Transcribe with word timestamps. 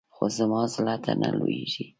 خو 0.15 0.23
زما 0.37 0.61
زړه 0.73 0.95
ته 1.03 1.11
نه 1.21 1.29
لوېږي. 1.37 1.85